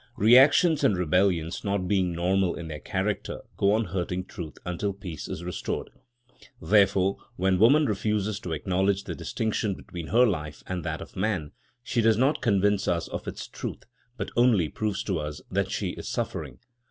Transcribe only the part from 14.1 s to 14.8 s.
but only